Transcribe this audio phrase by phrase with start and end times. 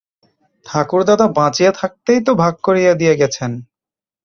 [0.65, 3.51] ঠাকুরদাদা বাঁচিয়া থাকিতেই তো ভাগ করিয়া দিয়া গেছেন।